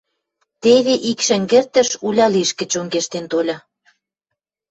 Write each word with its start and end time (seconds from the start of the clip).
Теве 0.61 0.95
ик 1.11 1.19
шӹнгӹртӹш 1.25 1.89
уля 2.05 2.27
лишкӹ 2.33 2.65
чонгештен 2.71 3.25
тольы. 3.31 3.55